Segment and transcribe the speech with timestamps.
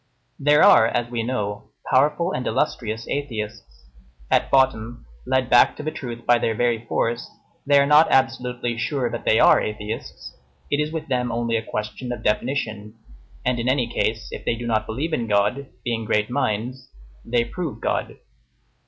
[0.39, 3.85] There are, as we know, powerful and illustrious atheists.
[4.31, 7.29] At bottom, led back to the truth by their very force,
[7.67, 10.35] they are not absolutely sure that they are atheists;
[10.71, 12.95] it is with them only a question of definition,
[13.45, 16.89] and in any case, if they do not believe in God, being great minds,
[17.23, 18.17] they prove God.